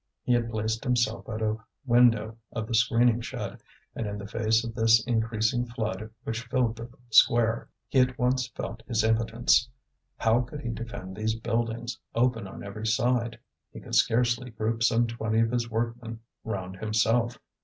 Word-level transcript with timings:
He 0.23 0.33
had 0.33 0.49
placed 0.49 0.83
himself 0.83 1.29
at 1.29 1.43
a 1.43 1.59
window 1.85 2.35
of 2.51 2.65
the 2.65 2.73
screening 2.73 3.21
shed; 3.21 3.61
and 3.93 4.07
in 4.07 4.17
the 4.17 4.25
face 4.25 4.63
of 4.63 4.73
this 4.73 5.05
increasing 5.05 5.63
flood 5.67 6.09
which 6.23 6.47
filled 6.47 6.77
the 6.77 6.89
square, 7.11 7.69
he 7.87 7.99
at 7.99 8.17
once 8.17 8.47
felt 8.47 8.81
his 8.87 9.03
impotence. 9.03 9.69
How 10.17 10.41
could 10.41 10.61
he 10.61 10.69
defend 10.69 11.15
these 11.15 11.35
buildings, 11.35 11.99
open 12.15 12.47
on 12.47 12.63
every 12.63 12.87
side? 12.87 13.37
he 13.71 13.79
could 13.79 13.93
scarcely 13.93 14.49
group 14.49 14.81
some 14.81 15.05
twenty 15.05 15.39
of 15.41 15.51
his 15.51 15.69
workmen 15.69 16.21
round 16.43 16.77
himself. 16.77 17.37